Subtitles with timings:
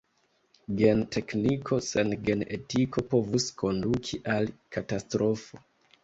[0.77, 5.61] Gen-tekniko sen gen-etiko povus konduki al katastrofo.